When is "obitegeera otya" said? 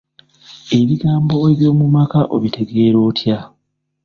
2.35-3.39